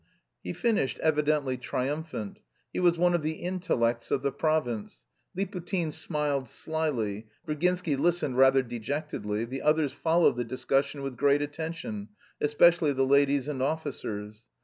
[0.43, 2.39] He finished evidently triumphant.
[2.73, 5.05] He was one of the intellects of the province.
[5.37, 12.07] Liputin smiled slyly, Virginsky listened rather dejectedly, the others followed the discussion with great attention,
[12.41, 14.47] especially the ladies and officers.